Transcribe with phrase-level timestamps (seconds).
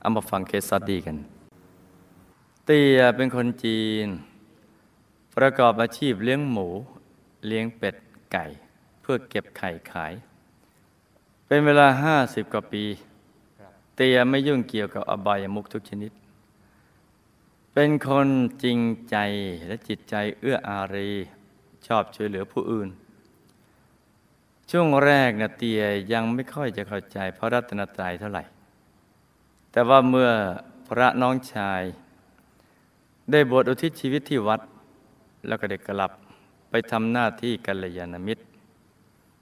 [0.00, 1.16] เอามาฟังเคสสตดีกัน
[2.66, 4.06] เตียเป็นคนจีน
[5.36, 6.68] ประกอบอาชีพเลี้ยงหมู
[7.46, 7.96] เลี้ยงเป็ด
[8.32, 8.44] ไก่
[9.00, 10.12] เพื่อเก็บไข่ขาย
[11.46, 12.84] เป็นเวลาห้าสิบกว่าปี
[13.96, 16.12] เตียไม่ยุ่งเกี่ยวกับอบายมุขทุกชนิด
[17.72, 18.28] เป็นคน
[18.62, 18.78] จริง
[19.10, 19.16] ใจ
[19.66, 21.10] และจิตใจเอื้ออารี
[21.86, 22.88] ชอบช่วยเหลือผู้อื่น
[24.70, 28.44] ช่วงแรกนะเตียยังไม่ค่อยจะเข้าใจพระรัตนตรัยเท่าไหร่
[29.72, 30.30] แต่ว่าเมื่อ
[30.88, 31.82] พระน้องชาย
[33.30, 34.60] ได้บวชอุทิศชีวิตที่วัด
[35.46, 36.12] แล้วก็ได้กลับ
[36.70, 38.42] ไปทำหน้าที่กัลยาณมิตร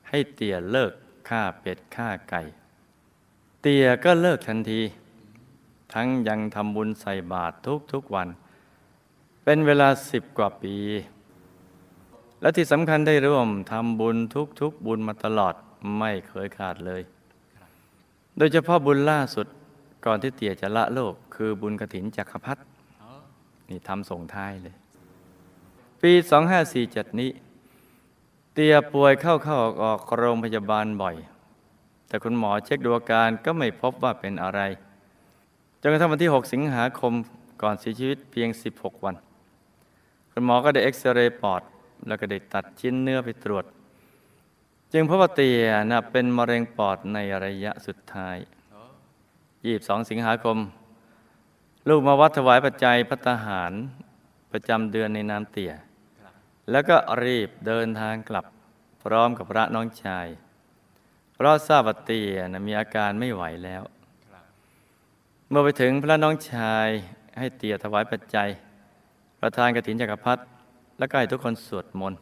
[0.08, 0.92] ให้เตียเลิก
[1.28, 2.42] ฆ่าเป็ดฆ่าไก่
[3.62, 4.80] เตียก็เลิกทันที
[5.92, 7.54] ทั้งยังทำบุญใส่บาตร
[7.92, 8.28] ทุกๆวัน
[9.44, 10.76] เป็นเวลาสิบกว่าปี
[12.40, 14.16] และที่สำคัญได้ร่วมทำบุญ
[14.60, 15.54] ทุกๆบุญมาตลอด
[15.98, 17.02] ไม่เคยขาดเลย
[18.36, 19.46] โดยเฉพาะบุญล่าสุด
[20.06, 22.58] ก่อนที่เตี่ยจะละโลก คือบุญกระถินจักรพัฒ
[23.70, 24.76] นี่ทำส่งท้ายเลย
[26.02, 26.12] ปี
[26.66, 27.30] 2547 นี้
[28.54, 31.16] เตียป่วยเข้าเข้าออกออกโรงพยาบาลบ่อย
[32.08, 34.60] แต่คุณหมอเช็คดูอาการก็ไม่พบว่าเป็นอะไร
[35.80, 37.12] จนกระทั่งวันที่ 6 สิงหาคม
[37.62, 39.16] ก่อนเสียชีวิตเพียง 16 วัน
[40.32, 41.62] คุณหมอก็ได้เอ็กซเรย์ปอด
[42.06, 43.64] แล้วก็ได้ตัดชิ้นเนื้อไปตรวจ
[44.92, 48.38] จึงพบว่าเตียนะเป็นมะเร็งปอดในระยะสุดท้าย
[49.66, 50.58] 22สิงหาคม
[51.88, 53.72] ลูกมาวัดถวายปัจจัยพัตหาร
[54.52, 55.72] ประจำเดือนในนามเตี่ย
[56.70, 58.46] แล้วก็รีบเดินทางกลับ
[59.02, 60.26] พร้อมกับพระน้องชาย
[61.34, 63.82] เพราะทราบว่าเตี่ยนะมีอาการไม่ไหวแล้ว
[65.48, 66.88] เมื่อไปถึงพระน้องชาย
[67.38, 68.48] ให้เตี่ยถวายปัจจัย
[69.40, 70.42] ประธานกฐินจักรพรรดิ
[70.98, 72.20] แล้วก็ให้ทุกคนสวดมนต์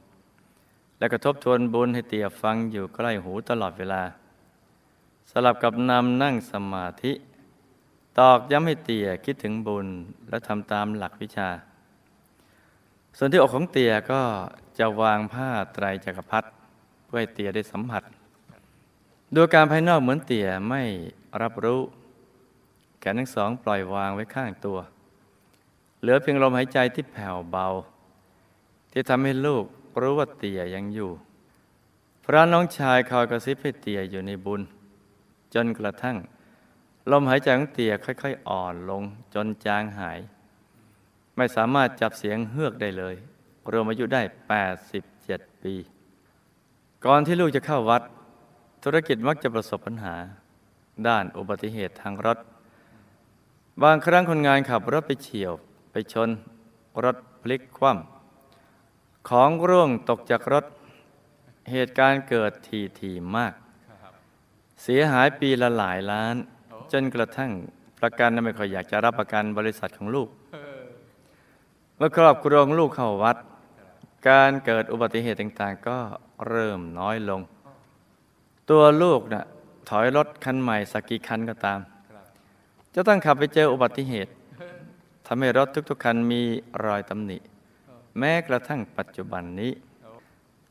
[0.99, 4.03] แล้วก็ทบทวนบุญให้เตี่ยฟังอยู่ใกล้หูตลอดเวลา
[5.31, 7.13] สลับกับนำนั่งสมาธิ
[8.19, 9.87] ตอกย้ำให้เตี่ยคิดถึงบุญ
[10.29, 11.49] และทำตามหลักวิชา
[13.17, 14.23] ส่วนที่อกของเตี่ยก็
[14.79, 16.49] จะวางผ้าไตรจักรพรรดิ
[17.05, 18.03] เพื่อให้เตี่ยได้สัมผัส
[19.35, 20.83] ดูการภายนอกเหมือนเตี่ยไม่
[21.43, 21.81] รับรู้
[23.01, 24.79] แขนทั้งสองปล่อยวางไว้ข้างตัว
[26.01, 27.67] เหลือเพียงลมหายใจที่แผ่วเบา
[28.93, 29.65] ที่ทำให้ลูก
[30.01, 31.11] รู้ว่าเตี่ยยังอยู่
[32.25, 34.63] พระน้องชายคอยกระซิบให้เตี่ยอยู่ในบุญ
[35.55, 36.17] จนกระทั่ง
[37.11, 39.03] ลมหายใจของเตี่ยค่อยๆ อ่อนลง
[39.35, 40.19] จนจางหาย
[41.37, 43.15] ไม่สามารถจับเสียงเฮือกได้เลย
[43.73, 44.23] รวมอายุได้
[44.93, 45.75] 87 ปี
[47.05, 48.03] ก่อนที่ลูกจะเข้าวัด
[48.85, 50.17] ธุรกิจมักจะประสบปัญหา
[51.09, 52.39] ด้านอุบัติเหตุทางรถ
[53.83, 55.53] บางครั้งคนงานขับรถไปเฉียว
[55.91, 56.31] ไปชน
[57.05, 60.65] รถพลิกคว่ำของร่วงตกจากรถ
[61.71, 63.55] เหตุการณ์เกิดทีทีมาก
[64.83, 66.37] เสียหายปีละหลายล้าน
[66.93, 67.51] จนกระทั่ง
[68.01, 70.29] ประกันไม่ค่อยอยากจะรับประกันบริษัทของลูก
[71.97, 73.37] เมื่อครอบครัวของลูกเข้าวัด
[74.29, 75.99] การเกิดอุบัติเหตุต่างๆ ก็
[76.49, 77.41] เริ่มน้อยลง
[78.71, 79.45] ตัวลูกนะ่ะ
[79.91, 81.81] ถอยรถคันใหม่สักกี่คันก็ตาม
[82.95, 84.33] จะต้องขับไปเจออุบัติเหตุ
[85.27, 86.43] ทำให้รถทุกๆคันมี
[86.85, 87.39] รอยตำหนิ
[88.19, 89.73] แม้กระทั่งปัจจุบันนี้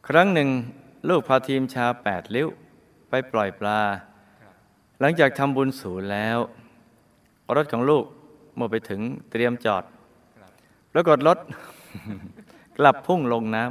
[0.07, 0.50] ครั้งหนึ่ง
[1.09, 2.47] ลูกพาทีมชาแปดลิ้ว
[3.09, 3.79] ไปปล่อยปลา
[5.00, 6.38] หลังจากทำบุญสูนแล้ว
[7.56, 8.06] รถของลูก
[8.56, 9.84] เมื่อไปถึงเตรียมจอด
[10.94, 11.38] ปรากฏรถ
[12.78, 13.64] กลับพุ่งลงน้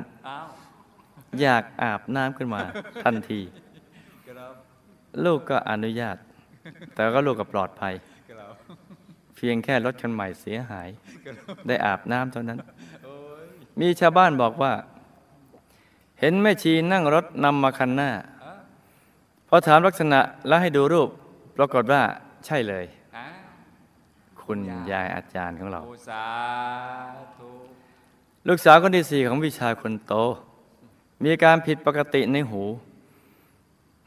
[0.66, 2.60] ำอยากอาบน้ำขึ้นมา
[3.04, 3.40] ทันที
[5.24, 6.16] ลูกก็อนุญาต
[6.94, 7.94] แต่ก็ลูกก็ปลอดภัย
[9.36, 10.88] เพียงแค่รถคันใหม่เสียหาย
[11.66, 12.58] ได้อาบน้ำเท่านั้น
[13.80, 14.72] มีชาวบ้านบอกว่า
[16.20, 18.10] เห็นแม่ชีนั่งรถนำมาคันหน้า
[18.41, 18.41] พ
[19.54, 21.08] อถามลักษณะแล้วให้ดูรูป
[21.56, 22.02] ปรากฏว่า
[22.46, 22.84] ใช่เลย
[24.42, 24.58] คุณ
[24.90, 25.80] ยายอาจารย์ของเรา
[28.48, 30.14] ลูกสาวคนที่สี่ของวิชาคนโต
[31.22, 32.62] มีอาการผิดปกติในหู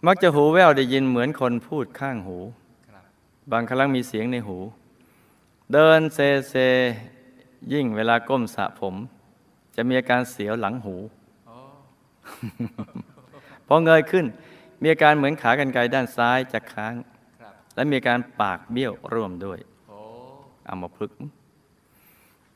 [0.06, 2.38] มักจะหูแว่วได้ยินเหมือนคนพูดข้างหู
[3.52, 4.58] บางครั้งมีเสียงในหู
[5.74, 6.20] เดินเซ
[6.50, 6.56] เซ
[7.74, 8.96] ยิ่งเวลาก้มสระผม
[9.76, 10.96] จะมีอาการเสียวหลังหู
[13.68, 14.26] พอเงยขึ้น
[14.82, 16.94] มีอาการเหมือนขากรรไกรด้านซ้ายจะค้าง
[17.40, 20.00] ครับและมีอาการปากเบี้ยวร่วมด้วยโอ้
[20.68, 21.18] อามาพลึกษ์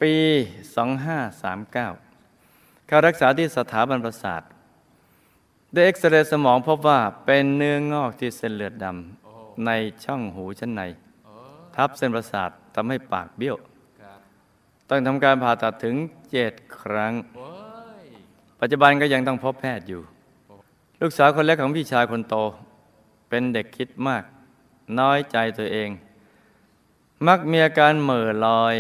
[0.02, 0.14] ปี
[1.50, 4.42] 2539 เข้ารักษาที่สถาบันประสาท
[5.74, 8.86] ได้เอ็กซเรย์สมองพบว่าเป็นเนื้องอกที่เส้นเลือดด
[9.24, 9.72] โอ้ำใน
[10.04, 10.82] ช่องหูชั้นใน
[11.26, 11.34] โอ้
[11.76, 13.56] ทับเส้นประสาททำให้ปากเบี้ยว
[14.02, 14.20] ครับ
[14.90, 15.96] ต้องทำการผ่าตัดถึง
[16.32, 17.50] เจ็ดครั้งโอ้
[18.04, 18.06] ย
[18.60, 20.02] ปัจจุบันก็ยังต้องพบแพทย์อยู่
[21.02, 22.36] ลูกสาวคนเล็กของพี่ชายคนโต
[23.30, 24.24] เป็นเด็กคิดมาก
[25.00, 25.90] น้อยใจตัวเอง
[27.28, 28.76] มักมีอาการเหม่อลอย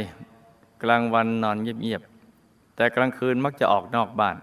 [0.83, 4.36] กลางวันนอนเงียบๆแต่กลางคืนมักจะออกนอกบ้าน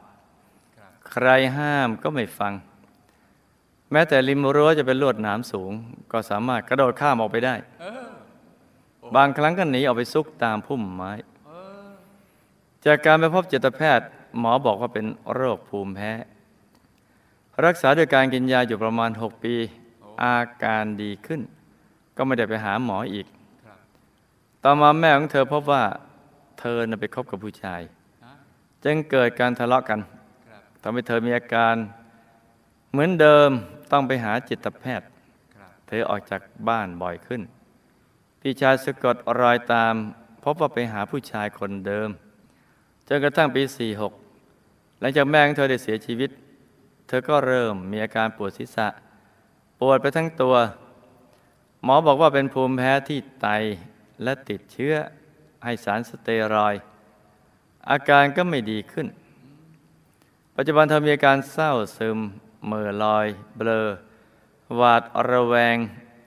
[1.11, 2.52] ใครห้ามก็ไม่ฟัง
[3.93, 5.72] แม้แต่ริมรั้วจะเป็นลวดหนามสูง
[6.12, 7.55] ก็สามารถกระโดดข้ามออกไปได้
[9.17, 11.12] บางครั้งก็หนีออกไปซุกตามพุ่มไม้
[12.84, 14.06] จากการไปพบจิตแพทย์
[14.38, 16.12] หมอบอกว่าเป็นโรคภูมิแพ้
[17.64, 19.55] รักษาด้วยการกินยาอยู่ประมาณ 6 ปี
[20.23, 21.41] อาการดีขึ้น
[22.17, 23.26] ก็ไม่ได้ไปหาหมออีก
[23.64, 23.79] ครับ
[24.64, 25.85] ต่อมาแม่ของเธอพบว่า
[26.61, 27.81] เธอน่ะไปคบกับผู้ชาย
[28.25, 28.32] ฮะ
[28.85, 30.00] จึงเกิดการทะเลาะกัน
[30.49, 31.75] ครับทำให้เธอมีอาการ
[32.91, 33.50] เหมือนเดิม
[33.93, 35.08] ต้องไปหาจิตแพทย์
[35.56, 37.43] ครับเธอออกจากบ้านบ่อยขึ้น
[38.41, 39.94] พี่ชายสะกดรอยตาม
[40.44, 42.08] พบว่าไปหาผู้ชายคนเดิม
[43.08, 43.62] จนกระทั่งปี
[44.31, 46.31] 46 หลังจากแม่ของเธอได้เสียชีวิต
[47.06, 48.87] เธอก็เริ่มมีอาการปวดศีรษะ
[49.81, 50.56] ปวดไปทั้งตัว
[51.85, 53.49] หมอบอกว่าเป็นภูมิแพ้ที่ไต
[54.23, 54.94] และติดเชื้อ
[55.64, 56.75] ให้สารสเตียรอย
[57.91, 59.06] อาการก็ไม่ดีขึ้น
[60.55, 62.19] ปัจจุบันเธอมีอาการเศร้าซึม
[62.67, 63.26] เหม่อลอย
[63.56, 63.87] เบลอ
[64.76, 65.76] หวาดระแวง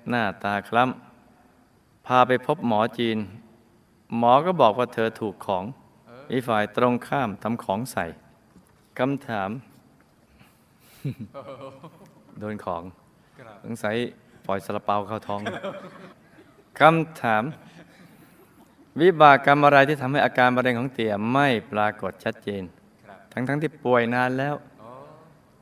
[0.10, 3.18] หน้าตาคล้ำ พาไปพบหมอจีน
[4.18, 5.64] หมอก็บอกว่าเธอถูกของ
[6.30, 8.06] มีฝ่ายตรงข้ามทำของใส่
[9.00, 9.50] คำถาม
[12.40, 12.84] โดนของ
[13.40, 13.96] ครับสงสัย
[14.46, 15.42] ปล่อยสลาเปาเข้าท้อง
[16.80, 17.44] คำถาม
[19.02, 22.64] วิบากกรรมอะไรที่ทำให้อาการมะเร็งของเตี่ยไม่ปรากฏชัดเจน
[23.04, 24.90] ครับทั้งๆที่ป่วยนานแล้วโอ้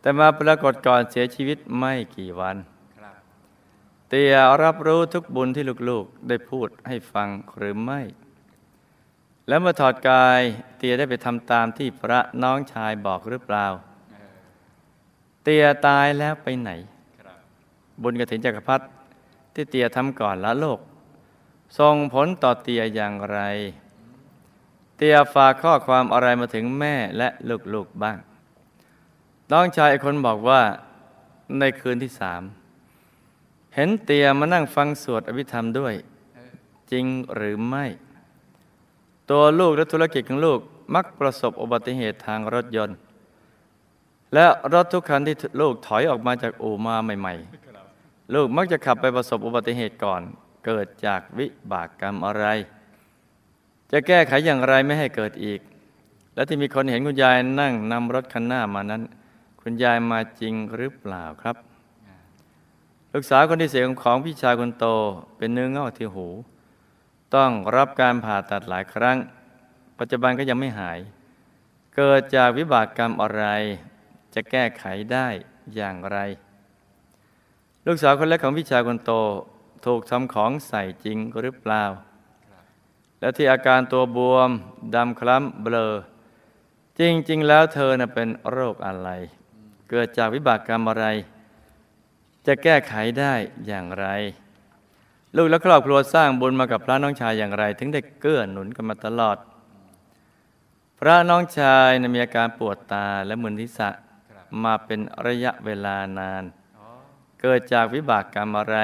[0.01, 2.55] แต่มาปรากฏก่อนเสียชีวิตไม่กี่วัน
[2.97, 3.15] ครับ
[4.09, 8.01] เตียรับรู้ทุกบุญที่ลูกๆ ได้พูดให้ฟังหรือไม่
[9.47, 10.41] แล้วเมื่อถอดกาย
[10.77, 13.67] เตียได้ไปทำตามที่พระน้องชายบอกหรือเปล่า
[15.47, 16.71] เออเตียตายแล้วไปไหน
[17.19, 17.37] ครับ
[18.01, 18.85] บุญกฐินจักรพรรดิ
[19.53, 20.79] ที่เตียทำก่อนละโลก
[21.79, 23.39] ส่งผลต่อเตียอย่างไร
[24.97, 27.29] เตียฝากข้อความอะไรมาถึงแม่และ
[27.73, 28.17] ลูกๆบ้าง
[29.51, 30.61] น้องชายอีกคนบอกว่า
[31.59, 32.41] ในคืนที่สาม
[33.75, 35.93] เห็นเตียมานั่งฟังสวดอภิธรรมด้วย
[36.35, 36.53] เออ
[36.91, 37.05] จริง
[37.35, 37.85] หรือไม่
[39.29, 40.59] ตัวลูกและธุรกิจของลูก
[40.95, 42.97] มักประสบอุบัติเหตุทางรถยนต์
[44.33, 47.35] และรถทุกคันที่ลูกถอยออกมาจากอู่มาใหม่
[47.83, 50.21] ๆ ลูกมักจะขับไปประสบอุบัติเหตุก่อน
[50.65, 52.45] เกิดจากวิบากกรรมอะไร
[53.91, 55.59] จะแก้ไขอย่างไรไม่ให้เกิดอีก
[56.35, 59.03] และที่มีคนเห็นคุณยายนั่งนำรถคันหน้ามานั้น
[59.61, 61.55] คุณยายมาจริงหรือเปล่าครับ
[63.13, 64.85] ลูกสาวคนที่เสียของพี่ชายคนโต
[65.37, 66.27] เป็นเนื้องอกที่หู
[67.35, 69.17] ต้องรับการผ่าตัดหลายครั้ง
[69.99, 70.99] ปัจจุบันก็ยังไม่หาย
[71.95, 73.43] เกิดจากวิบากกรรมอะไร
[74.33, 74.83] จะแก้ไข
[75.13, 75.27] ได้
[75.75, 76.17] อย่างไร
[77.85, 79.11] ลูกสาวคนเล็กของพี่ชายคนโต
[79.85, 81.83] ถูกทำของใส่จริงหรือเปล่า
[83.19, 84.49] และที่อาการตัวบวม
[84.95, 85.93] ดำคล้ำเบลอ
[86.99, 89.09] จริง ๆ แล้วเธอนะเป็นโรคอะไร
[89.89, 91.05] เกิดจากวิบากกรรมอะไร
[92.45, 93.33] จะแก้ไขได้
[93.67, 94.07] อย่างไร
[95.35, 99.37] ลูกและครอบครัวสร้างบุญมากับพระน้องชายอย่างไร ถึงได้เกื้อหนุนกันมาตลอด
[100.99, 103.89] พระน้องชายนะมีอาการปวดตาและมึนทิศะ
[104.63, 106.43] มาเป็นระยะเวลานาน
[106.77, 106.87] อ๋อ
[107.41, 108.77] เกิดจากวิบากกรรมอะไร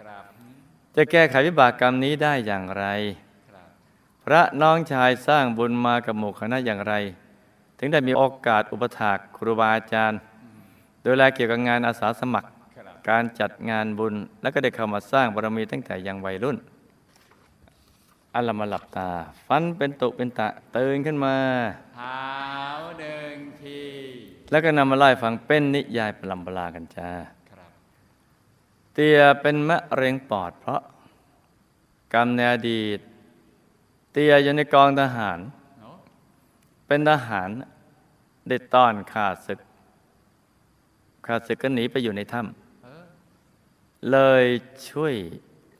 [0.00, 0.52] ครับอืม
[0.96, 2.86] จะแก้ไขวิบากกรรมนี้ได้อย่างไร
[3.50, 3.68] ครับ
[4.24, 6.94] พระน้องชายสร้างบุญมากับหมู่คณะอย่างไร
[7.78, 10.20] ถึงได้มีโอกาสอุปถากครูบาอาจารย์
[11.02, 16.58] โดยแลเกี่ยวกับงานอาสาสมัครครับการจัดงานบุญ และก็ได้เข้ามาสร้างบารมีตั้งแต่ยังวัยรุ่น
[18.34, 19.10] อันละมาหลับตา
[19.46, 21.36] ฟันเป็นตุเป็นตะตื่นขึ้นมา
[21.96, 22.22] เท้า
[22.98, 23.82] หนึ่งที
[24.52, 27.10] แล้วก็นำมาไล่ฟังเป็นนิยายปลำปลากันจ้า
[27.50, 27.70] ครับ
[28.92, 30.82] เตียเป็นมะเร็งปอดเพราะ
[32.14, 32.98] กรรมในอดีต
[34.12, 35.38] เตียอยู่ในกองทหาร
[35.80, 35.96] เนาะ
[36.86, 37.48] เป็นทหาร
[38.48, 39.60] ได้ต้อนข้าศึก
[41.26, 42.40] ข้าศึกก็หนีไปอยู่ในถ้
[42.82, 44.44] เออำเลย
[44.90, 45.14] ช่วย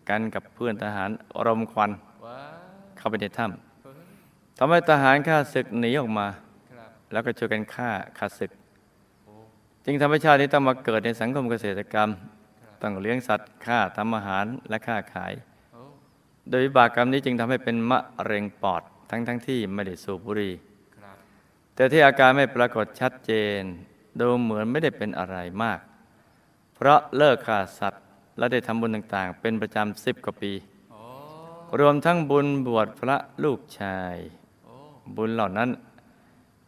[0.08, 1.10] กันกับเพื่อนทหาร
[1.46, 1.90] รมควัน
[2.26, 2.40] ว้า
[2.96, 3.46] เข้าไปในถ้
[3.82, 6.26] เออำทำให้ทหารข้าศึกหนีออกมา
[6.72, 8.61] ครับแล้วก็ช่วยกันฆ่าข้าศึกโอ้
[9.84, 12.10] จึงทำให้ชาตินี้ต้องมาเกิดในสังคมเกษตรกรรม
[12.82, 15.32] ต้องเลี้ยงสัตว์ฆ่าทำอาหารและฆ่าขาย
[16.48, 20.54] โดยวิบากกรรมนี้จึงทำให้เป็นมะเร็งปอดทั้งทั้งที่ไม่ได้สูบบุหรี่
[21.74, 23.62] แต่ที่อาการไม่ปรากฏชัดเจน
[24.20, 25.78] ดูเหมือนไม่ได้เป็นอะไรมาก
[26.74, 28.02] เพราะเลิกฆ่าสัตว์
[28.38, 30.52] และได้ทำบุญต่างๆ เป็นประจำสิบกว่าปี
[31.80, 34.16] รวมทั้งบุญบวชพระลูกชาย
[35.16, 35.70] บุญเหล่านั้น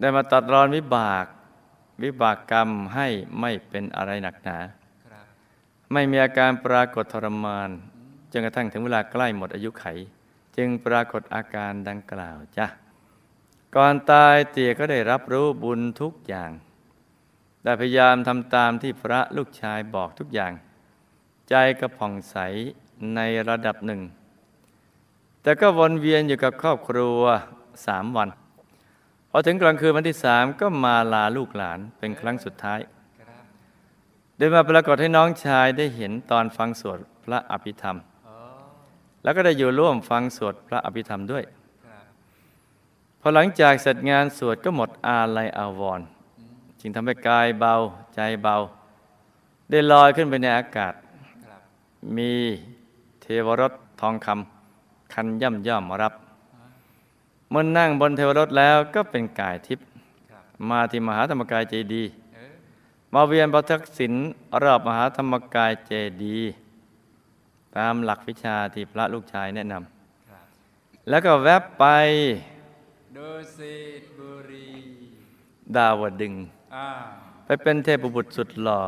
[0.01, 1.25] ได้มาตัดรอนวิบาก
[2.03, 3.09] วิบากกรรมให้
[3.41, 4.59] ไม่เป็นอะไรหนักหนา
[5.07, 5.25] ครับ
[5.93, 7.71] ไม่มีอาการปรากฏทรมาน
[8.33, 9.85] จนกระทั่งถึงเวลาใกล้หมดอายุไข
[10.57, 12.67] จึงปรากฏอาการดังกล่าวจ้ะ
[13.77, 16.51] ก่อนตายเตี่ยก็ได้รับรู้บุญทุกอย่าง
[17.65, 20.53] ได้พยายามทำตามที่พระลูกชายบอกทุกอย่าง
[21.49, 22.37] ใจก็ผ่องใส
[23.15, 24.01] ในระดับหนึ่ง
[25.43, 27.21] แต่ก็วนเวียนอยู่กับครอบครัว
[27.87, 28.35] สามวันพ
[29.37, 32.81] อถึงกลางคืนวันที่สามก็มาลาลูกหลานเป็นครั้งสุดท้าย
[34.37, 37.97] โดยมาปรากฏให้น้องชายได้เห็นตอนฟังสวดพระอภิธรรม
[39.23, 41.45] แล้วก็ได้อยู่ร่วมฟังสวดพระอภิธรรมด้วย
[43.21, 46.07] พอหลังจากเสร็จงานสวดก็หมดอาลัยอาวรณ์
[46.81, 47.75] จึงทำให้กายเบา
[48.15, 48.57] ใจเบา
[49.71, 50.95] ได้ลอยขึ้นไปในอากาศ
[52.17, 52.33] มี
[53.21, 56.13] เทวรถทองคำคันย่ำย่อมมารับ
[57.51, 59.87] เมื่อนั่งบนเทวรถแล้วก็เป็นกายทิพย์
[60.71, 62.05] มาที่มหาธรรมกายเจดี
[63.13, 64.13] มาเวียนประทักษิณ
[64.63, 66.39] รอบมหาธรรมกายเจดี
[67.77, 71.85] ตามหลักวิชาที่พระลูกชายแนะนำแล้วก็แวบไป
[73.17, 74.71] ดูสิตบุรี
[75.77, 76.35] ดาวดึง
[77.45, 78.83] ไปเป็นเทพบุตรสุดหล่อ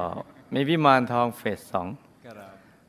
[0.54, 1.88] มีวิมานทองเฟสสอง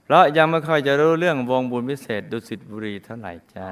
[0.03, 3.69] เพราะยังไม่ค่อยจะรู้เรื่องวงบุญพิเศษดุสิตบุรีเท่าไหร่จ้า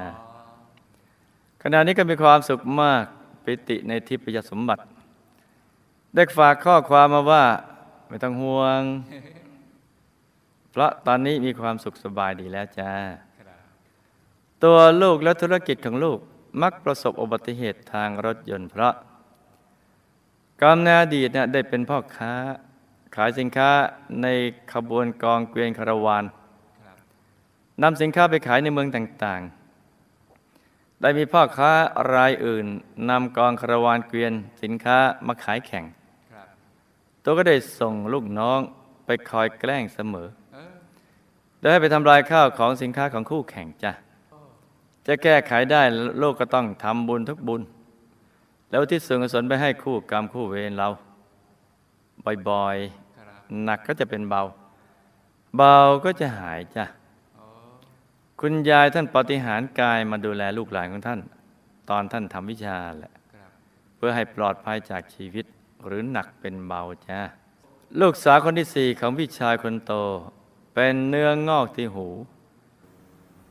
[1.74, 3.04] ณะนี้ก็มีความสุขมาก
[3.44, 4.82] ปิติในทิพยสมบัติ
[6.14, 7.44] ได้ฝากข้อความมาว่า
[8.08, 8.82] ไม่ต้องห่วง
[10.70, 12.92] เพราะตอนนี้มีความสุขสบายดีแล้วจ้า
[14.64, 16.18] ตัวลูกและธุรกิจของลูก
[16.62, 18.94] มักประสบอุบัติเหตุทางรถยนต์เพราะ
[20.62, 22.32] กรรมในอดีตเนี่ยได้เป็นพ่อค้า
[23.16, 23.70] ขายสินค้า
[24.22, 24.26] ใน
[24.72, 26.24] ขบวนกองเกวียนคาราวาน
[27.82, 29.65] นำสินค้าไปขายในเมืองต่างๆ
[31.00, 31.72] ได้มีพ่อค้า
[32.14, 32.66] รายอื่น
[33.08, 35.84] นำกองคาราวานเกวียนสินค้ามาขายแข่ง
[36.32, 36.48] ครับ
[37.24, 38.60] ตัวก็ได้ส่งลูกน้อง
[39.06, 40.74] ไปคอยแกล้งเสมอเออ
[41.58, 43.92] โดยให้ไปทำลายข้าวของสินค้าของคู่แข่งจ้ะ
[45.06, 45.82] จะแก้ไขได้
[46.22, 47.62] ลูกก็ต้องทำบุญทุกบุญ
[48.70, 50.88] แล้วที่ส่วนกุศลไปให้คู่กรรมคู่เวรเรา
[52.24, 52.76] บ่อย
[53.16, 54.42] ครับๆหนักก็จะเป็นเบา
[55.56, 57.05] เบาก็จะหายจ้ะโอ้
[58.40, 61.20] คุณยายท่านปฏิหารย์กายมาดูแลลูกหลานของท่าน
[61.90, 63.50] ตอนท่านทำวิชาแหละครับ
[63.96, 65.44] เพื่อให้ปลอดภัยจากชีวิต
[65.86, 67.20] หรือหนักเป็นเบาจ้า
[68.00, 69.92] ลูกสาวคนที่สี่ของพี่ชายคนโต
[70.74, 72.08] เป็นเนื้องอกที่หู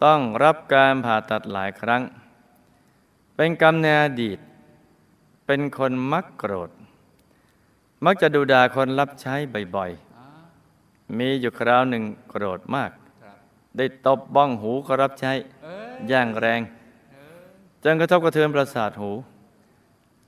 [0.04, 2.02] ต้องรับการผ่าตัดหลายครั้ง
[3.36, 4.40] เป็นกรรมในอดีต
[5.46, 6.70] เป็นคนมักโกรธ
[8.06, 9.36] มักจะดูด่าคนรับใช้
[9.76, 13.05] บ่อยอ๋อๆมีอยู่คราวหนึ่งโกรธมากครับ
[13.78, 15.32] ได้ตบบ้องหูก็รับใช้
[15.64, 16.62] เอ้ยอย่างแรง
[17.12, 17.44] เออ
[17.84, 19.12] จนกระทบกระเทือนประสาทหู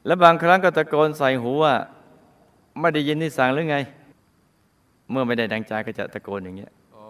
[0.05, 1.75] และบางครั้งก็ตะโกนใส่หูว่า
[2.79, 3.77] ไม่ได้ยินที่สั่งหรือไง
[5.11, 7.03] เมื่อไม่ได้ดังใจก็จะตะโกนอย่างเงี้ยโอ้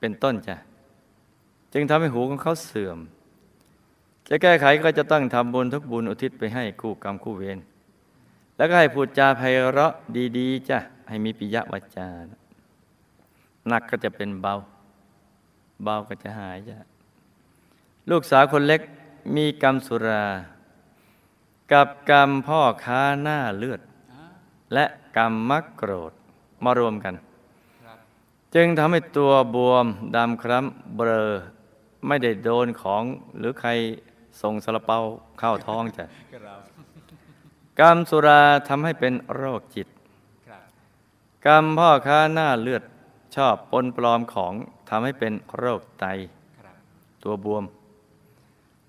[0.00, 0.56] เป็นต้นจ้ะ
[1.72, 2.98] จึงทำให้หูของเขาเสื่อม
[4.28, 7.58] จะแก้ไขก็จะต้องทำบุญทุกบุญอุทิศไปให้คู่กรรมคู่เวร
[8.56, 9.42] แล้วก็ให้พูดจาไพ
[9.72, 9.92] เราะ
[10.38, 10.78] ดี ๆจ้ะ
[11.08, 12.08] ให้มีปิยวาจา
[13.68, 14.54] หนักก็จะเป็นเบา
[15.82, 16.76] เบาก็จะหายจ้ะ
[18.10, 18.80] ลูกสาวคนเล็ก
[19.36, 20.26] มีกรรมสุรา
[21.72, 23.80] กับกรรมพ่อค้าหน้าเลือด
[24.12, 24.24] อะ
[24.74, 24.84] และ
[25.16, 26.12] กรรมมักโกรธ
[26.64, 27.14] มารวมกัน
[27.84, 27.98] ครับ
[28.54, 31.30] จึงทำให้ตัวบวมดำคล้ำเบลอ
[32.06, 33.02] ไม่ได้โดนของ
[33.38, 33.70] หรือใคร
[34.40, 34.98] ส่งสารเปา
[35.38, 36.04] เข้าท้องจ้ะ
[36.34, 36.60] ครับ
[37.80, 39.88] กรรมสุราทำให้เป็นโรคจิต
[40.48, 40.62] ครับ
[41.46, 42.82] กรรมพ่อค้าหน้าเลือด
[43.36, 44.54] ชอบปนปลอมของ
[44.88, 46.06] ทำให้เป็นโรคไต
[46.58, 46.74] ครับ
[47.22, 47.64] ตัวบวม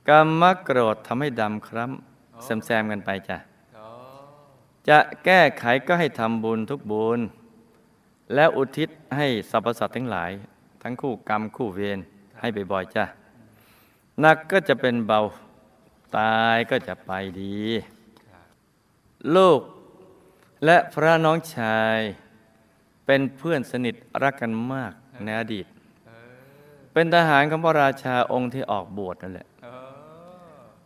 [0.10, 3.38] กรรมมักโกรธทำให้ดำคล้ำแซมๆกันไปจ้ะ
[3.76, 3.86] โอ้
[4.90, 7.20] จะแก้ไขก็ให้ทำบุญทุกบุญ
[8.36, 10.32] แล้วอุทิศให้สรรพสัตว์ทั้งหลาย
[10.82, 12.00] ทั้งคู่กรรมคู่เวร
[12.40, 13.04] ให้บ่อยๆจ้ะ
[14.22, 15.20] หนักก็จะเป็นเบา
[16.18, 17.60] ตายก็จะไปดี
[18.32, 18.46] ครับ
[19.36, 19.62] ลูก
[20.66, 22.00] และพระน้องชาย
[23.06, 25.79] เป็นเพื่อนสนิทรักกันมากในอดีตเออ
[27.00, 29.72] เป็นทหารของพระราชาองค์ที่ออกบวชนั่นแหละโอ้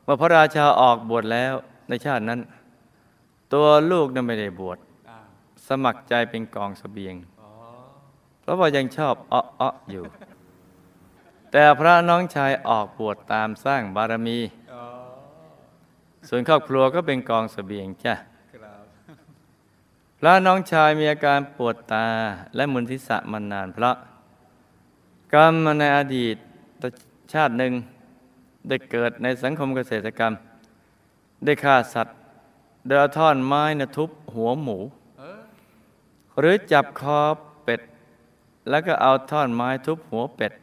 [0.03, 1.53] เมื่อพระราชาออกบวชแล้ว
[1.89, 2.39] ในชาตินั้น
[3.53, 4.77] ตัวลูกนั้นไม่ได้บวช
[5.09, 5.25] อ้าว
[5.67, 7.49] สมัครใจเป็นกองเสบียงอ๋อ
[8.41, 10.03] เพราะว่ายังชอบอ้ออ้ออยู่
[11.51, 14.39] แต่พระน้องชายออกบวชตามสร้างบารมี
[14.73, 14.83] อ๋อ
[16.27, 18.15] ส่วนครอบครัวก็เป็นกองเสบียงจ้ะ
[18.53, 18.83] ครับ
[20.19, 22.07] พระน้องชายมีอาการปวดตา
[22.55, 23.97] และมึนทิศะมานานเพราะ
[25.33, 26.35] กรรมในอดีต
[27.33, 27.73] ชาติหนึ่ง
[28.67, 30.33] ได้เกิดในสังคมเกษตรกรรม
[31.45, 32.15] ได้ฆ่าสัตว์
[32.85, 34.77] โดยเอาท่อนไม้นะทุบหัวหมู
[36.39, 37.19] หรือจับคอ
[37.63, 37.81] เป็ด
[38.69, 40.53] แล้วก็เอาท่อนไม้ทุบหัวเป็ด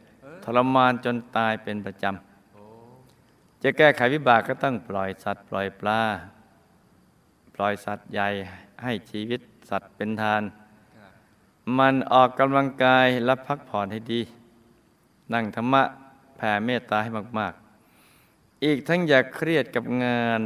[0.43, 6.01] ทรมานจนตายเป็นประจำ จะแก้ไขวิบากก็ต้องปล่อยสัตว์ปล่อยปลา
[7.55, 8.27] ปล่อยสัตว์ใหญ่
[8.83, 10.41] ให้ชีวิตสัตว์เป็นทาน
[11.77, 14.21] มันออกกำลังกายและพักผ่อนให้ดี
[15.33, 15.83] นั่งธรรมะ
[16.37, 17.09] แผ่เมตตาให้
[17.39, 17.53] มาก
[18.09, 20.41] ๆ อีกทั้งอย่าเครียดกับงาน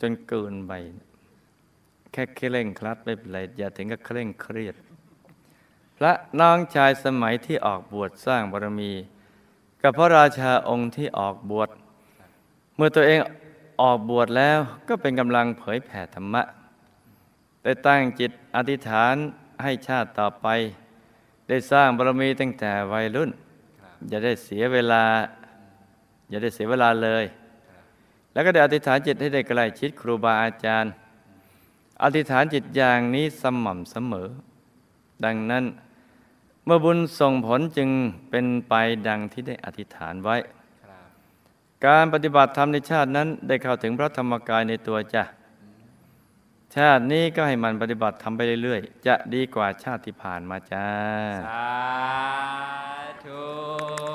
[0.00, 0.72] จนเกินไป
[2.12, 4.74] แค่เคร่งครัดไม่เป็นไรอย่าถึงกับเคร่งเครียด
[5.96, 8.92] พระน้องชายสมัยที่ออกบวชสร้างบารมี
[9.82, 11.68] กับพระราชาองค์ที่ออกบวช
[12.76, 13.20] เมื่อตัวเอง
[13.82, 16.42] ออกบวชแล้วก็เป็นกำลังเผยแผ่ธรรมะ
[17.62, 19.14] ได้ตั้งจิตอธิษฐาน
[19.62, 20.46] ให้ชาติต่อไป
[21.48, 23.30] ได้สร้างบารมีตั้งแต่วัยรุ่น
[24.08, 25.02] อย่าได้เสียเวลา
[26.30, 27.24] อย่าได้เสียเวลาเลย
[28.32, 30.92] แล้วก็ได้อธิษฐานจิตให้ได้ใกล้ชิดครูบาอาจารย์
[32.02, 34.28] อธิษฐานจิตอย่างนี้สม่ำเสมอ
[35.24, 35.64] ดังนั้น
[36.64, 37.90] เมื่อบุญส่งผลจึง
[38.30, 38.74] เป็นไป
[39.08, 40.36] ดังที่ได้อธิษฐานไว้
[41.86, 45.22] การปฏิบัติธรรมในชาตินั้นได้เข้าถึงพระธรรมกายในตัวจ้ะ
[46.76, 50.88] ชาตินี้ก็ให้มันปฏิบัติทำไปเรื่อยๆ จะดีกว่าชาติที่ผ่านมาจ้า
[51.46, 51.70] สา
[53.24, 54.09] ธุ